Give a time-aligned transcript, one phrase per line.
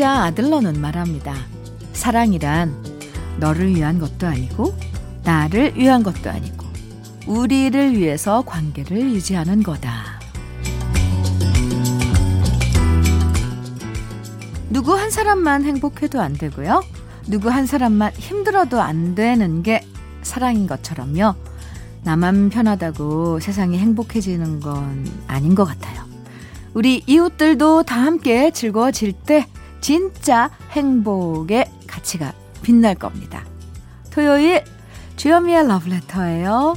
[0.00, 1.34] 심리학자 아들러는 말합니다.
[1.92, 2.74] 사랑이란
[3.38, 4.74] 너를 위한 것도 아니고
[5.24, 6.64] 나를 위한 것도 아니고
[7.26, 10.18] 우리를 위해서 관계를 유지하는 거다.
[14.70, 16.82] 누구 한 사람만 행복해도 안 되고요.
[17.26, 19.86] 누구 한 사람만 힘들어도 안 되는 게
[20.22, 21.34] 사랑인 것처럼요.
[22.04, 26.02] 나만 편하다고 세상이 행복해지는 건 아닌 것 같아요.
[26.72, 29.46] 우리 이웃들도 다 함께 즐거워질 때
[29.80, 33.44] 진짜 행복의 가치가 빛날 겁니다.
[34.10, 34.64] 토요일
[35.16, 36.74] 주현미의 러브레터예요.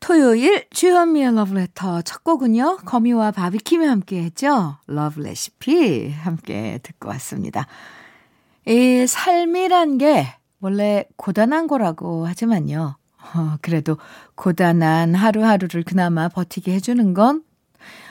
[0.00, 2.78] 토요일 주현미의 러브레터 첫 곡은요.
[2.78, 4.76] 거미와 바비킴이 함께 했죠.
[4.86, 7.66] 러브 레시피 함께 듣고 왔습니다.
[8.66, 10.26] 이 삶이란 게
[10.60, 12.96] 원래 고단한 거라고 하지만요.
[13.34, 13.98] 어, 그래도
[14.34, 17.42] 고단한 하루하루를 그나마 버티게 해주는 건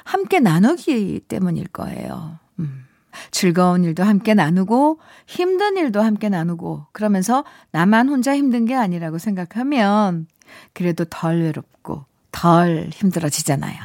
[0.04, 2.40] 함께 나누기 때문일 거예요.
[2.60, 2.86] 음.
[3.32, 10.28] 즐거운 일도 함께 나누고 힘든 일도 함께 나누고 그러면서 나만 혼자 힘든 게 아니라고 생각하면
[10.74, 13.78] 그래도 덜 외롭고 덜 힘들어지잖아요.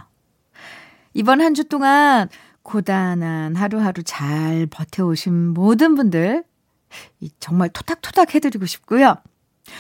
[1.15, 2.29] 이번 한 주 동안
[2.63, 6.45] 고단한 하루하루 잘 버텨오신 모든 분들
[7.41, 9.17] 정말 토닥토닥 해드리고 싶고요.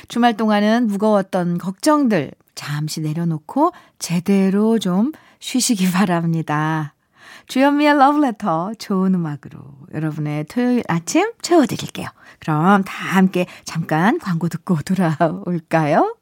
[0.09, 5.13] 주말 동안은 무거웠던 걱정들 잠시 내려놓고 제대로 좀
[5.43, 6.95] 쉬시기 바랍니다.
[7.49, 9.59] 주현미의 러브레터 좋은 음악으로
[9.93, 12.07] 여러분의 토요일 아침 채워드릴게요.
[12.39, 16.17] 그럼 다 함께 잠깐 광고 듣고 돌아올까요?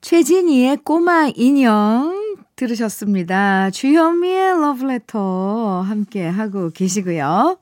[0.00, 3.70] 최진희의 꼬마 인형 들으셨습니다.
[3.70, 7.58] 주현미의 러브레터 함께 하고 계시고요.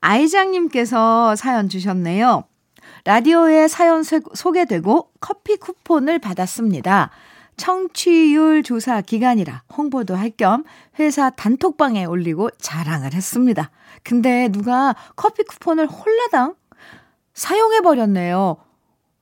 [0.00, 2.44] 아이장님께서 사연 주셨네요.
[3.04, 7.10] 라디오에 사연 소개되고 커피 쿠폰을 받았습니다.
[7.56, 10.64] 청취율 조사 기간이라 홍보도 할 겸
[10.98, 13.70] 회사 단톡방에 올리고 자랑을 했습니다.
[14.02, 16.54] 근데 누가 커피 쿠폰을 홀라당
[17.34, 18.56] 사용해버렸네요.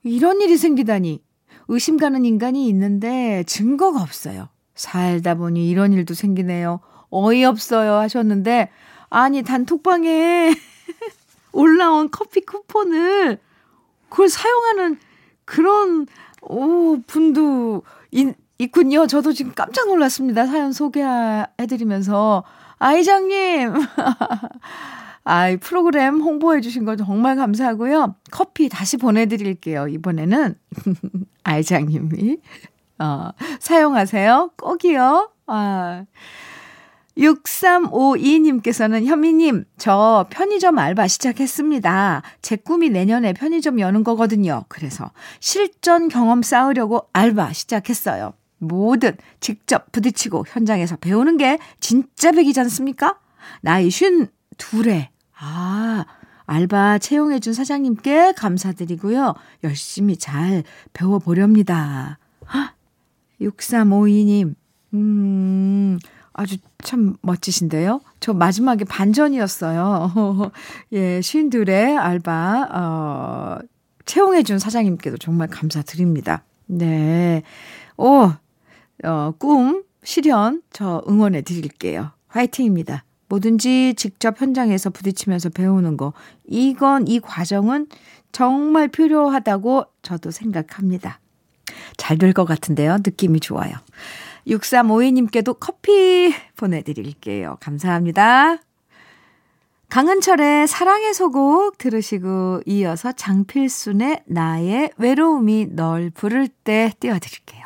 [0.04, 1.22] 이런 일이 생기다니.
[1.68, 4.48] 의심 가는 인간이 있는데 증거가 없어요.
[4.74, 6.80] 살다 보니 이런 일도 생기네요.
[7.10, 8.70] 어이없어요 하셨는데,
[9.10, 10.54] 아니, 단톡방에
[11.52, 13.38] 올라온 커피 쿠폰을
[14.08, 14.98] 그걸 사용하는
[15.44, 16.06] 그런,
[16.42, 17.82] 오, 분도
[18.12, 19.06] 있, 있군요.
[19.06, 20.46] 저도 지금 깜짝 놀랐습니다.
[20.46, 22.44] 사연 소개해드리면서.
[22.78, 23.74] 아이장님!
[25.24, 28.16] 아이, 프로그램 홍보해주신 거 정말 감사하고요.
[28.32, 29.86] 커피 다시 보내드릴게요.
[29.88, 30.56] 이번에는
[31.44, 32.38] 아이장님이.
[32.98, 33.30] 어,
[33.60, 34.50] 사용하세요.
[34.56, 35.30] 꼭이요.
[35.46, 36.04] 아.
[37.16, 42.22] 6352님께서는 현미님, 저 편의점 알바 시작했습니다.
[42.40, 44.64] 제 꿈이 내년에 편의점 여는 거거든요.
[44.68, 48.32] 그래서 실전 경험 쌓으려고 알바 시작했어요.
[48.58, 53.18] 뭐든 직접 부딪히고 현장에서 배우는 게 진짜 백이지 않습니까?
[53.60, 56.04] 나이 쉰 둘에, 아,
[56.46, 59.34] 알바 채용해준 사장님께 감사드리고요.
[59.64, 60.62] 열심히 잘
[60.92, 62.18] 배워보렵니다.
[63.40, 64.54] 6352님,
[64.94, 65.98] 음,
[66.32, 68.00] 아주 참 멋지신데요?
[68.20, 70.50] 저 마지막에 반전이었어요.
[70.92, 73.58] 예, 쉰둘의 알바, 어,
[74.06, 76.42] 채용해준 사장님께도 정말 감사드립니다.
[76.66, 77.42] 네.
[77.96, 78.30] 오,
[79.04, 82.10] 어, 꿈, 실현, 저 응원해 드릴게요.
[82.28, 83.04] 화이팅입니다.
[83.28, 86.12] 뭐든지 직접 현장에서 부딪히면서 배우는 거,
[86.46, 87.86] 이건, 이 과정은
[88.32, 91.20] 정말 필요하다고 저도 생각합니다.
[91.96, 92.96] 잘 될 것 같은데요.
[93.04, 93.72] 느낌이 좋아요.
[94.46, 97.56] 6352님께도 커피 보내드릴게요.
[97.60, 98.58] 감사합니다.
[99.88, 107.62] 강은철의 사랑의 소곡 들으시고 이어서 장필순의 나의 외로움이 널 부를 때 띄워드릴게요.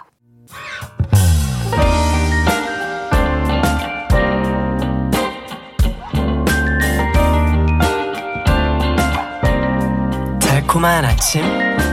[10.41, 11.43] 달콤한 아침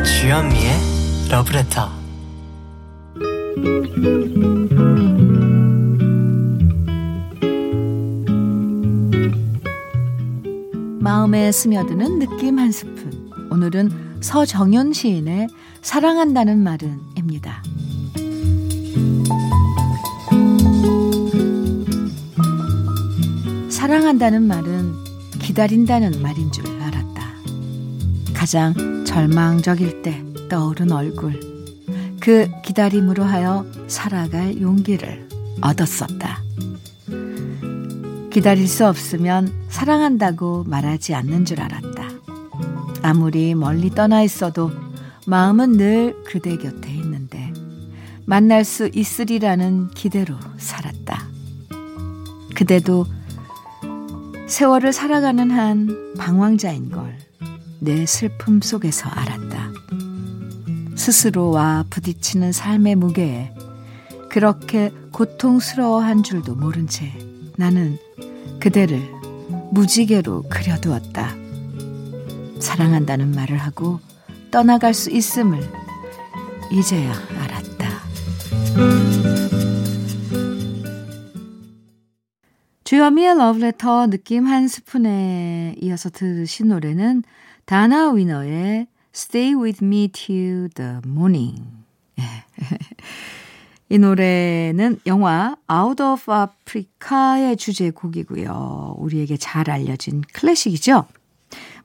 [0.03, 0.71] 주현미의
[1.29, 2.03] 러브레터
[11.03, 13.29] 마음에 스며드는 느낌 한 스푼.
[13.51, 15.49] 오늘은 서정연 시인의
[15.81, 17.61] 사랑한다는 말은입니다.
[23.69, 24.93] 사랑한다는 말은
[25.39, 27.33] 기다린다는 말인 줄 알았다.
[28.33, 31.37] 가장 절망적일 때 떠오른 얼굴.
[32.21, 35.27] 그 기다림으로 하여 살아갈 용기를
[35.59, 36.42] 얻었었다.
[38.33, 42.09] 기다릴 수 없으면 사랑한다고 말하지 않는 줄 알았다.
[43.01, 44.71] 아무리 멀리 떠나 있어도
[45.27, 47.53] 마음은 늘 그대 곁에 있는데
[48.25, 51.27] 만날 수 있으리라는 기대로 살았다.
[52.55, 53.05] 그대도
[54.47, 57.23] 세월을 살아가는 한 방황자인 걸
[57.83, 59.73] 내 슬픔 속에서 알았다.
[60.95, 63.53] 스스로와 부딪히는 삶의 무게에
[64.29, 67.11] 그렇게 고통스러워한 줄도 모른 채
[67.57, 67.97] 나는
[68.59, 68.99] 그대를
[69.71, 71.35] 무지개로 그려두었다.
[72.59, 73.99] 사랑한다는 말을 하고
[74.51, 75.59] 떠나갈 수 있음을
[76.71, 77.63] 이제야 알았다.
[82.83, 87.23] 주여미의 러브레터 느낌 한 스푼에 이어서 들으신 노래는
[87.65, 91.83] 다나 위너의 Stay With Me Till The Morning.
[93.93, 93.95] 예.
[93.95, 98.95] 이 노래는 영화 Out of Africa의 주제곡이고요.
[98.97, 101.05] 우리에게 잘 알려진 클래식이죠.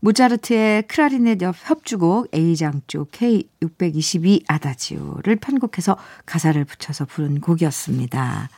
[0.00, 8.49] 모차르트의 크라리넷 협주곡 A장조 K622 아다지오를 편곡해서 가사를 붙여서 부른 곡이었습니다.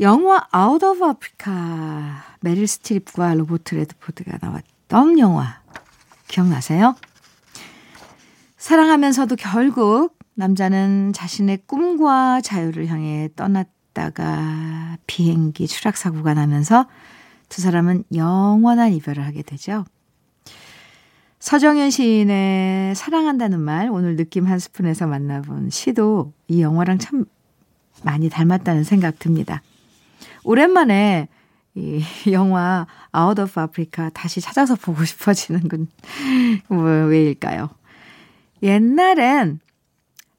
[0.00, 5.60] 영화 Out of Africa 메릴 스트립과 로버트 레드포드가 나왔던 영화
[6.26, 6.96] 기억나세요?
[8.56, 16.86] 사랑하면서도 결국 남자는 자신의 꿈과 자유를 향해 떠났다가 비행기 추락 사고가 나면서
[17.50, 19.84] 두 사람은 영원한 이별을 하게 되죠.
[21.40, 27.26] 서정현 시인의 사랑한다는 말 오늘 느낌 한 스푼에서 만나본 시도 이 영화랑 참
[28.02, 29.62] 많이 닮았다는 생각 듭니다.
[30.42, 31.28] 오랜만에
[31.74, 32.02] 이
[32.32, 35.88] 영화 Out of Africa 다시 찾아서 보고 싶어지는 건
[36.70, 37.68] 왜일까요?
[38.62, 39.60] 옛날엔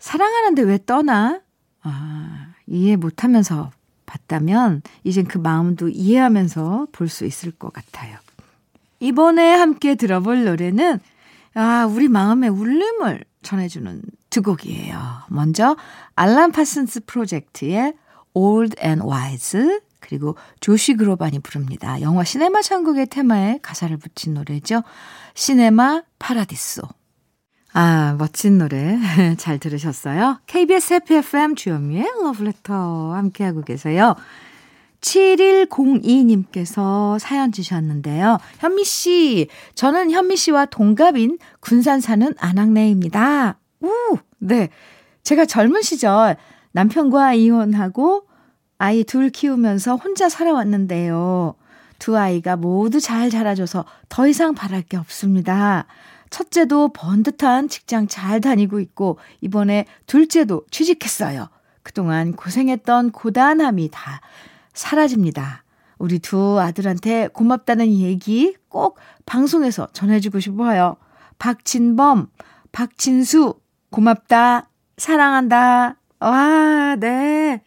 [0.02, 1.42] 사랑하는데 왜 떠나?
[1.84, 3.72] 아, 이해 못하면서
[4.06, 8.18] 봤다면 이젠 그 마음도 이해하면서 볼 수 있을 것 같아요.
[9.00, 11.00] 이번에 함께 들어볼 노래는
[11.54, 14.98] 아, 우리 마음의 울림을 전해주는 두 곡이에요.
[15.30, 15.78] 먼저
[16.16, 17.94] 알란 파슨스 프로젝트의
[18.34, 22.02] Old and Wise 그리고 조시 그로반이 부릅니다.
[22.02, 24.84] 영화 시네마 천국의 테마에 가사를 붙인 노래죠.
[25.36, 26.82] Cinema Paradiso.
[27.74, 28.98] 아, 멋진 노래
[29.38, 30.40] 잘 들으셨어요?
[30.46, 34.16] KBS 해피 FM 주현미의 러브레터 함께하고 계세요.
[35.00, 38.38] 7102님께서 사연 주셨는데요.
[38.60, 43.58] 현미 씨, 저는 현미 씨와 동갑인 군산 사는 안학내입니다.
[43.82, 44.70] 우, 네.
[45.24, 46.36] 제가 젊은 시절
[46.74, 48.28] 남편과 이혼하고
[48.78, 51.56] 아이 둘 키우면서 혼자 살아왔는데요.
[52.00, 55.86] 두 아이가 모두 잘 자라줘서 더 이상 바랄 게 없습니다.
[56.32, 61.50] 첫째도 번듯한 직장 잘 다니고 있고, 이번에 둘째도 취직했어요.
[61.84, 64.22] 그동안 고생했던 고단함이 다
[64.74, 65.64] 사라집니다.
[66.00, 68.98] 우리 두 아들한테 고맙다는 얘기 꼭
[69.28, 70.96] 방송에서 전해주고 싶어요.
[71.38, 72.28] 박진범,
[72.72, 73.60] 박진수,
[73.92, 75.98] 고맙다, 사랑한다.
[76.20, 77.62] 와, 네.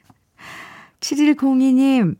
[1.01, 2.17] 7102님,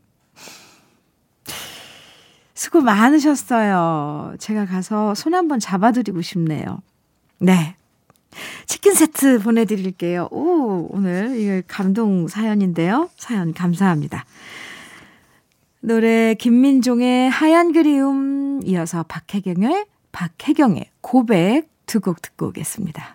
[2.55, 4.35] 수고 많으셨어요.
[4.39, 6.81] 제가 가서 손 한번 잡아드리고 싶네요.
[7.37, 7.75] 네.
[8.65, 10.27] 치킨 세트 보내드릴게요.
[10.31, 13.09] 오, 오늘 이거 감동 사연인데요.
[13.17, 14.25] 사연 감사합니다.
[15.81, 23.14] 노래 김민종의 하얀 그리움 이어서 박혜경의 박혜경의 고백 두 곡 듣고 오겠습니다.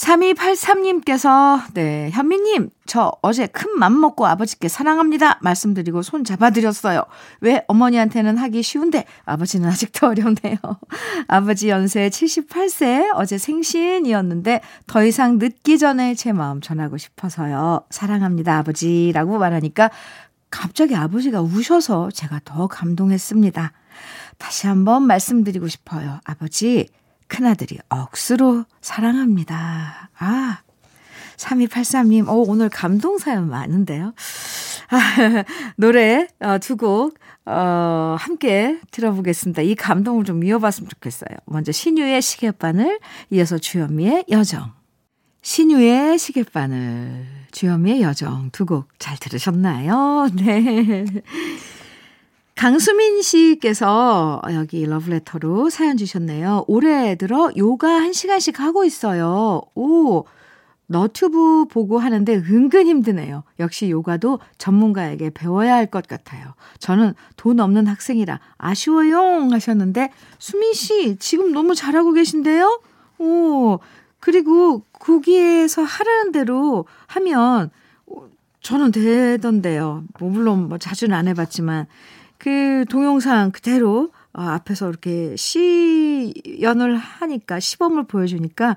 [0.00, 5.38] 3283님께서, 네, 현미님, 저 어제 큰 맘 먹고 아버지께 사랑합니다.
[5.42, 7.02] 말씀드리고 손 잡아드렸어요.
[7.40, 10.56] 왜 어머니한테는 하기 쉬운데 아버지는 아직도 어렵네요.
[11.28, 17.82] 아버지 연세 78세, 어제 생신이었는데 더 이상 늦기 전에 제 마음 전하고 싶어서요.
[17.88, 19.90] 사랑합니다, 아버지 라고 말하니까
[20.50, 23.72] 갑자기 아버지가 우셔서 제가 더 감동했습니다.
[24.36, 26.20] 다시 한번 말씀드리고 싶어요.
[26.24, 26.88] 아버지,
[27.30, 30.10] 큰아들이 억수로 사랑합니다.
[30.18, 30.58] 아,
[31.36, 34.12] 3283님, 오, 오늘 감동 사연 많은데요.
[34.90, 34.98] 아,
[35.78, 39.62] 노래 어, 두곡 어, 함께 들어보겠습니다.
[39.62, 41.38] 이 감동을 좀 이어봤으면 좋겠어요.
[41.46, 42.98] 먼저 신유의 시계바늘,
[43.30, 44.72] 이어서 주현미의 여정.
[45.42, 50.28] 신유의 시계바늘, 주현미의 여정 두 곡 잘 들으셨나요?
[50.36, 51.06] 네.
[52.60, 56.66] 강수민 씨께서 여기 러브레터로 사연 주셨네요.
[56.68, 59.62] 올해 들어 요가 한 시간씩 하고 있어요.
[59.74, 60.26] 오,
[60.86, 63.44] 너튜브 보고 하는데 은근 힘드네요.
[63.60, 66.52] 역시 요가도 전문가에게 배워야 할 것 같아요.
[66.78, 72.82] 저는 돈 없는 학생이라 아쉬워요 하셨는데 수민 씨 지금 너무 잘하고 계신데요?
[73.20, 73.78] 오,
[74.18, 77.70] 그리고 거기에서 하라는 대로 하면
[78.60, 80.04] 저는 되던데요.
[80.18, 81.86] 뭐 물론 뭐 자주는 안 해봤지만
[82.40, 88.76] 그 동영상 그대로 어, 앞에서 이렇게 시연을 하니까 시범을 보여주니까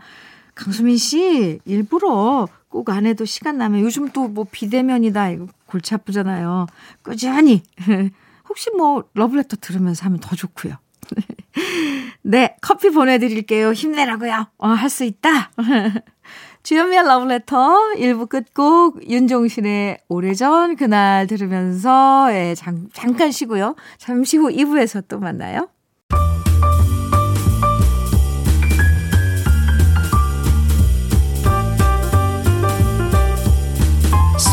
[0.53, 6.67] 강수민 씨 일부러 꼭 안 해도 시간 나면 요즘 또 뭐 비대면이다 이거 골치 아프잖아요.
[7.03, 7.63] 꾸준히.
[8.49, 10.75] 혹시 뭐 러브레터 들으면서 하면 더 좋고요.
[12.23, 13.71] 네, 커피 보내드릴게요.
[13.73, 14.47] 힘내라고요.
[14.57, 15.51] 어, 할 수 있다.
[16.63, 17.57] 주현미의 러브레터
[17.97, 23.75] 1부 끝곡 윤종신의 오래전 그날 들으면서 예, 잠, 잠깐 쉬고요.
[23.97, 25.67] 잠시 후 2부에서 또 만나요.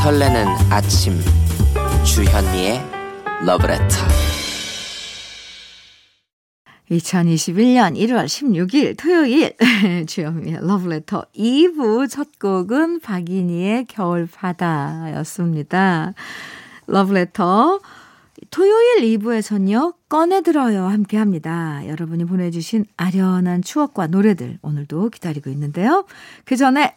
[0.02, 1.20] 설레는 아침
[2.04, 2.80] 주현미의
[3.44, 4.39] 러브레터
[6.90, 9.54] 2021년 1월 16일 토요일
[10.06, 16.14] 주현미의 러브레터 2부 첫 곡은 박인희의 겨울바다였습니다.
[16.88, 17.80] 러브레터
[18.50, 21.80] 토요일 2부에서는요, 꺼내들어요 함께 합니다.
[21.86, 26.06] 여러분이 보내주신 아련한 추억과 노래들 오늘도 기다리고 있는데요.
[26.44, 26.96] 그 전에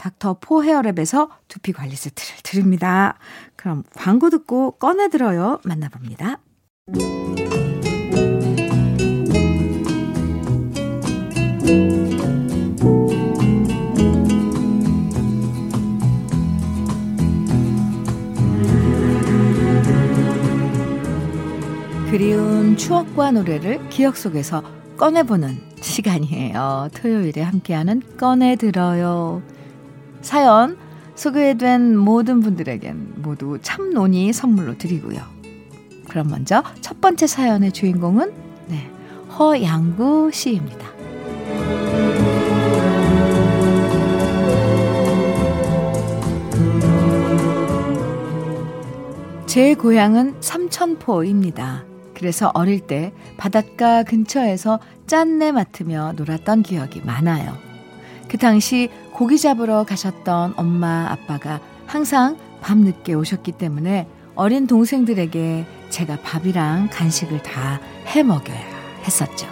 [0.00, 3.18] 닥터 포 헤어랩에서 두피 관리 세트를 드립니다.
[3.54, 5.60] 그럼 광고 듣고 꺼내 들어요.
[5.62, 6.38] 만나봅니다.
[22.10, 24.62] 그리운 추억과 노래를 기억 속에서
[24.96, 26.88] 꺼내보는 시간이에요.
[26.94, 29.59] 토요일에 함께하는 꺼내들어요.
[30.22, 30.76] 사연
[31.14, 35.20] 소개된 모든 분들에겐 모두 참논이 선물로 드리고요.
[36.08, 38.32] 그럼 먼저 첫 번째 사연의 주인공은
[38.68, 38.90] 네,
[39.38, 40.88] 허양구 씨입니다.
[49.46, 51.84] 제 고향은 삼천포입니다.
[52.14, 57.56] 그래서 어릴 때 바닷가 근처에서 짠내 맡으며 놀았던 기억이 많아요.
[58.28, 58.88] 그 당시
[59.20, 67.78] 고기 잡으러 가셨던 엄마, 아빠가 항상 밤늦게 오셨기 때문에 어린 동생들에게 제가 밥이랑 간식을 다
[68.06, 68.58] 해 먹여야
[69.04, 69.46] 했었죠.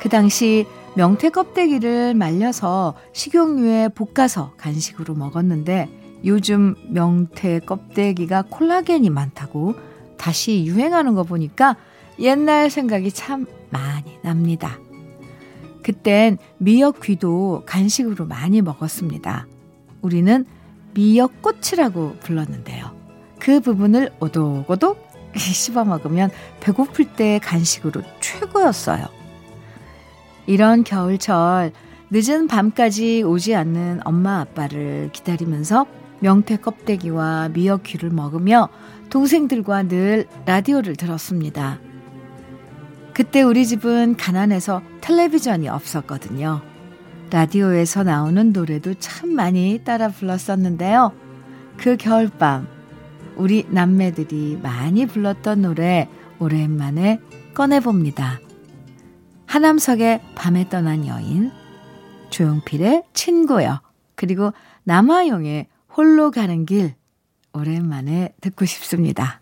[0.00, 5.88] 그 당시 명태 껍데기를 말려서 식용유에 볶아서 간식으로 먹었는데
[6.24, 9.74] 요즘 명태 껍데기가 콜라겐이 많다고
[10.18, 11.76] 다시 유행하는 거 보니까
[12.18, 14.81] 옛날 생각이 참 많이 납니다.
[15.82, 19.46] 그땐 미역 귀도 간식으로 많이 먹었습니다.
[20.00, 20.44] 우리는
[20.94, 22.90] 미역꼬치라고 불렀는데요.
[23.38, 29.06] 그 부분을 오독오독 씹어 먹으면 배고플 때 간식으로 최고였어요.
[30.46, 31.72] 이런 겨울철
[32.10, 35.86] 늦은 밤까지 오지 않는 엄마 아빠를 기다리면서
[36.20, 38.68] 명태 껍데기와 미역 귀를 먹으며
[39.10, 41.80] 동생들과 늘 라디오를 들었습니다.
[43.14, 46.62] 그때 우리 집은 가난해서 텔레비전이 없었거든요.
[47.30, 51.12] 라디오에서 나오는 노래도 참 많이 따라 불렀었는데요.
[51.76, 52.66] 그 겨울밤,
[53.36, 57.20] 우리 남매들이 많이 불렀던 노래 오랜만에
[57.54, 58.40] 꺼내봅니다.
[59.46, 61.50] 하남석의 밤에 떠난 여인,
[62.30, 63.82] 조용필의 친구여,
[64.14, 64.52] 그리고
[64.84, 66.94] 남화용의 홀로 가는 길,
[67.52, 69.41] 오랜만에 듣고 싶습니다.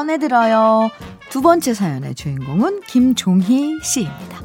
[0.00, 0.88] 꺼내들어요.
[1.28, 4.40] 두 번째 사연의 주인공은 김종희 씨입니다.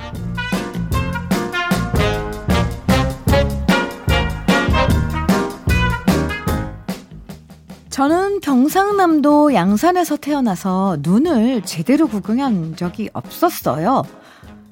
[7.89, 14.03] 저는 경상남도 양산에서 태어나서 눈을 제대로 구경한 적이 없었어요.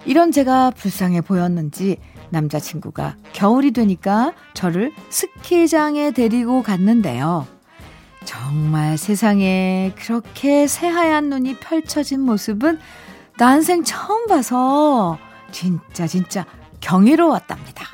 [0.05, 1.97] 이런 제가 불쌍해 보였는지
[2.31, 7.52] 남자친구가 겨울이 되니까 저를 스키장에 데리고 갔는데요.
[8.25, 12.79] 정말 세상에 그렇게 새하얀 눈이 펼쳐진 모습은
[13.37, 15.17] 난생 처음 봐서
[15.51, 16.45] 진짜 진짜
[16.81, 17.85] 경이로웠답니다.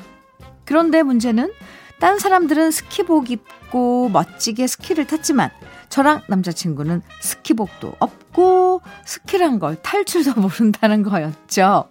[0.65, 1.51] 그런데 문제는
[1.99, 5.49] 딴 사람들은 스키복 입고 멋지게 스키를 탔지만
[5.89, 11.89] 저랑 남자친구는 스키복도 없고 스키란 걸 탈 줄도 모른다는 거였죠.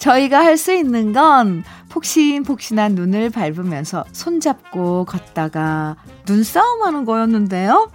[0.00, 7.90] 저희가 할 수 있는 건 폭신폭신한 눈을 밟으면서 손잡고 걷다가 눈싸움하는 거였는데요.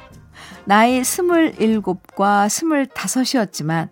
[0.66, 3.90] 나이 스물일곱과 스물다섯이었지만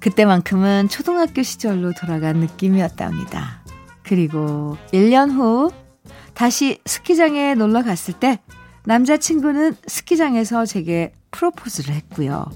[0.00, 3.62] 그때만큼은 초등학교 시절로 돌아간 느낌이었답니다.
[4.02, 5.70] 그리고 1년 후
[6.34, 8.38] 다시 스키장에 놀러 갔을 때
[8.84, 12.46] 남자친구는 스키장에서 제게 프로포즈를 했고요.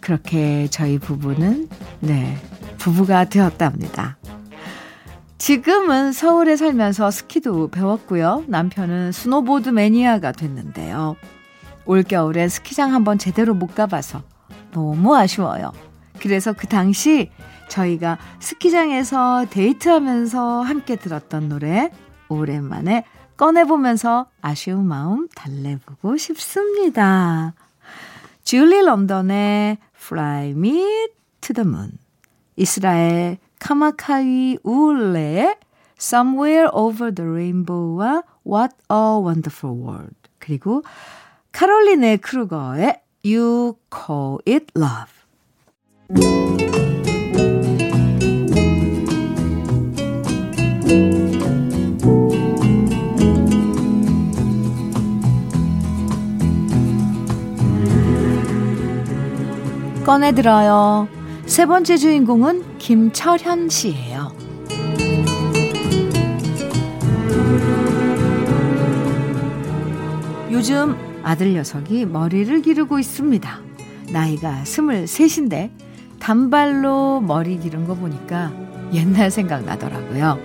[0.00, 1.68] 그렇게 저희 부부는
[2.00, 2.38] 네,
[2.84, 4.18] 부부가 되었답니다.
[5.38, 8.44] 지금은 서울에 살면서 스키도 배웠고요.
[8.46, 11.16] 남편은 스노보드 매니아가 됐는데요.
[11.86, 14.22] 올겨울엔 스키장 한번 제대로 못 가봐서
[14.72, 15.72] 너무 아쉬워요.
[16.20, 17.30] 그래서 그 당시
[17.68, 21.90] 저희가 스키장에서 데이트하면서 함께 들었던 노래
[22.28, 23.04] 오랜만에
[23.38, 27.54] 꺼내보면서 아쉬운 마음 달래보고 싶습니다.
[28.42, 31.08] 줄리 런던의 Fly Me
[31.40, 32.03] to the Moon
[32.56, 35.56] 이스라엘 카마카이 우울레의
[35.98, 40.82] Somewhere Over the Rainbow와 What a Wonderful World 그리고
[41.52, 45.14] 카롤린의 크루거의 You Call It Love
[60.04, 61.23] 꺼내들어요.
[61.46, 64.32] 세 번째 주인공은 김철현 씨예요.
[70.50, 73.60] 요즘 아들 녀석이 머리를 기르고 있습니다.
[74.12, 75.70] 나이가 스물셋인데
[76.18, 78.52] 단발로 머리 기른 거 보니까
[78.92, 80.38] 옛날 생각 나더라고요.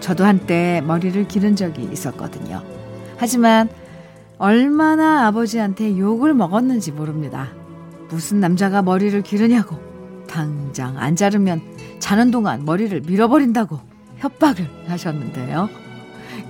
[0.00, 2.62] 저도 한때 머리를 기른 적이 있었거든요.
[3.16, 3.70] 하지만
[4.36, 7.48] 얼마나 아버지한테 욕을 먹었는지 모릅니다.
[8.10, 9.93] 무슨 남자가 머리를 기르냐고.
[10.26, 11.62] 당장 안 자르면
[11.98, 13.78] 자는 동안 머리를 밀어버린다고
[14.18, 15.68] 협박을 하셨는데요.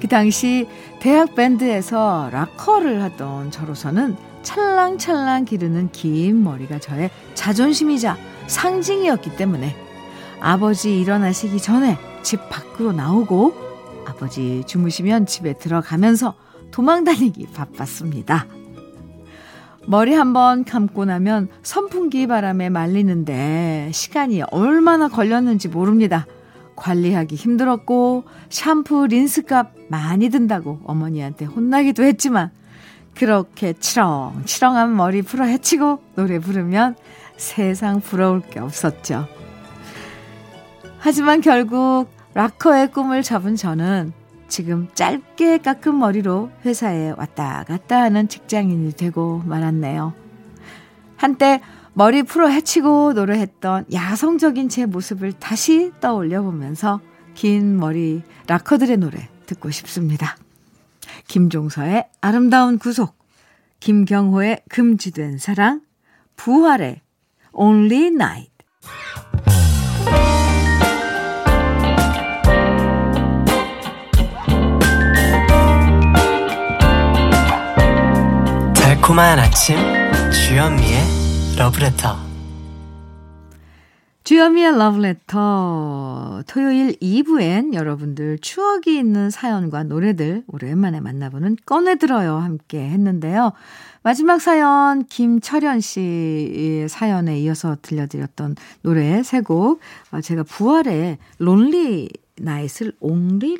[0.00, 0.68] 그 당시
[1.00, 9.74] 대학 밴드에서 락커를 하던 저로서는 찰랑찰랑 기르는 긴 머리가 저의 자존심이자 상징이었기 때문에
[10.40, 13.54] 아버지 일어나시기 전에 집 밖으로 나오고
[14.06, 16.34] 아버지 주무시면 집에 들어가면서
[16.70, 18.46] 도망다니기 바빴습니다.
[19.86, 26.26] 머리 한번 감고 나면 선풍기 바람에 말리는데 시간이 얼마나 걸렸는지 모릅니다.
[26.76, 32.50] 관리하기 힘들었고 샴푸 린스 값 많이 든다고 어머니한테 혼나기도 했지만
[33.14, 36.96] 그렇게 치렁치렁한 머리 풀어 헤치고 노래 부르면
[37.36, 39.28] 세상 부러울 게 없었죠.
[40.98, 44.12] 하지만 결국 락커의 꿈을 잡은 저는
[44.48, 50.14] 지금 짧게 깎은 머리로 회사에 왔다 갔다 하는 직장인이 되고 말았네요.
[51.16, 51.60] 한때
[51.92, 57.00] 머리 풀어 헤치고 노래했던 야성적인 제 모습을 다시 떠올려 보면서
[57.34, 60.36] 긴 머리 락커들의 노래 듣고 싶습니다.
[61.28, 63.16] 김종서의 아름다운 구속,
[63.80, 65.82] 김경호의 금지된 사랑,
[66.36, 67.00] 부활의
[67.52, 68.52] Only Night.
[79.04, 79.76] 달콤한 아침
[80.32, 80.98] 주현미의
[81.58, 82.16] 러브레터
[84.24, 93.52] 주현미의 러브레터 토요일 2부엔 여러분들 추억이 있는 사연과 노래들 오랜만에 만나보는 꺼내들어요 함께 했는데요.
[94.02, 99.80] 마지막 사연 김철현 씨 사연에 이어서 들려드렸던 노래 세곡.
[100.12, 103.58] 어, 제가 부활의 론리 나잇을 옹리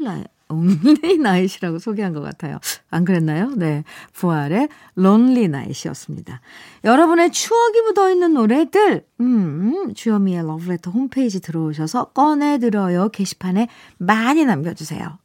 [0.51, 2.59] lonely night이라고 소개한 것 같아요.
[2.91, 3.51] 안 그랬나요?
[3.57, 3.85] 네.
[4.13, 6.41] 부활의 lonely night이었습니다.
[6.85, 15.19] 여러분의 추억이 묻어 있는 노래들, 음, 주현미의 러브레터 홈페이지 들어오셔서 꺼내들어요 게시판에 많이 남겨주세요.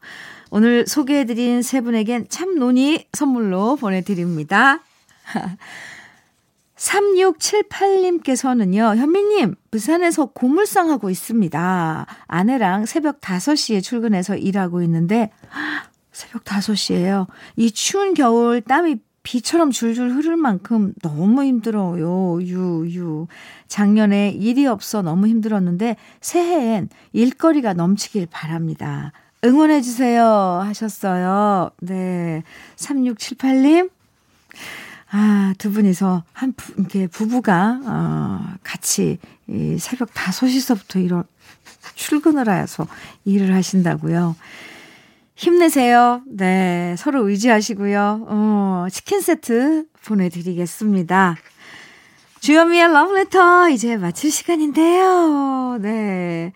[0.52, 4.80] 오늘 소개해드린 세 분에겐 참 논이 선물로 보내드립니다.
[6.80, 12.06] 3678님께서는요, 현미님, 부산에서 고물상 하고 있습니다.
[12.28, 15.32] 아내랑 새벽 5시에 출근해서 일하고 있는데,
[16.12, 17.28] 새벽 5시에요.
[17.58, 22.42] 이 추운 겨울 땀이 비처럼 줄줄 흐를 만큼 너무 힘들어요.
[22.44, 23.28] 유, 유.
[23.68, 29.12] 작년에 일이 없어 너무 힘들었는데, 새해엔 일거리가 넘치길 바랍니다.
[29.44, 30.62] 응원해주세요.
[30.64, 31.72] 하셨어요.
[31.82, 32.44] 네.
[32.78, 33.90] 3678님.
[35.12, 39.18] 아, 두 분이서 한, 부, 이렇게 부부가, 어, 같이
[39.48, 41.24] 이 새벽 5시서부터 이런
[41.96, 42.88] 출근을 해서
[43.26, 44.36] 일을 하신다고요.
[45.36, 46.22] 힘내세요.
[46.28, 46.96] 네.
[46.98, 48.26] 서로 의지하시고요.
[48.28, 51.38] 어, 치킨 세트 보내 드리겠습니다.
[52.42, 55.78] 주현미의 러브레터 이제 마칠 시간인데요.
[55.82, 56.54] 네.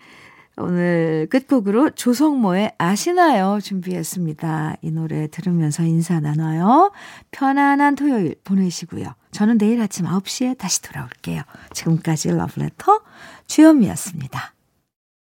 [0.56, 3.58] 오늘 끝곡으로 조성모의 아시나요?
[3.60, 4.76] 준비했습니다.
[4.82, 6.92] 이 노래 들으면서 인사 나눠요.
[7.32, 9.14] 편안한 토요일 보내시고요.
[9.32, 11.42] 저는 내일 아침 9시에 다시 돌아올게요.
[11.72, 13.00] 지금까지 러브레터
[13.46, 14.53] 주현미였습니다.